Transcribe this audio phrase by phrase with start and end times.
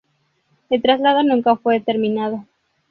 [0.71, 2.43] El traslado nunca fue terminado.